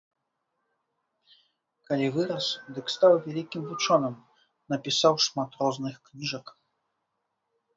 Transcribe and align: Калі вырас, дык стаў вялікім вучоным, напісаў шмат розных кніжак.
Калі 1.89 2.07
вырас, 2.15 2.45
дык 2.77 2.85
стаў 2.95 3.13
вялікім 3.25 3.61
вучоным, 3.69 4.15
напісаў 4.75 5.13
шмат 5.27 5.49
розных 5.61 5.93
кніжак. 6.09 6.45